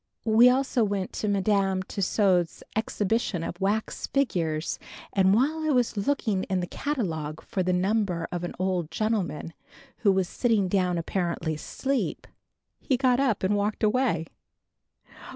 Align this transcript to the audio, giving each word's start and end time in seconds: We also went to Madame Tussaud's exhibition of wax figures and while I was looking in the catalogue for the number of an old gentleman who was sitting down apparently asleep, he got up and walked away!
We 0.25 0.49
also 0.49 0.83
went 0.83 1.13
to 1.13 1.27
Madame 1.27 1.83
Tussaud's 1.83 2.63
exhibition 2.75 3.43
of 3.43 3.61
wax 3.61 4.07
figures 4.07 4.79
and 5.13 5.31
while 5.35 5.59
I 5.59 5.69
was 5.69 5.95
looking 5.95 6.41
in 6.45 6.59
the 6.59 6.65
catalogue 6.65 7.39
for 7.43 7.61
the 7.61 7.71
number 7.71 8.27
of 8.31 8.43
an 8.43 8.55
old 8.57 8.89
gentleman 8.89 9.53
who 9.97 10.11
was 10.11 10.27
sitting 10.27 10.67
down 10.67 10.97
apparently 10.97 11.53
asleep, 11.53 12.25
he 12.79 12.97
got 12.97 13.19
up 13.19 13.43
and 13.43 13.55
walked 13.55 13.83
away! 13.83 14.25